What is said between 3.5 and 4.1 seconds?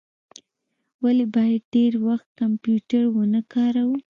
کاروو؟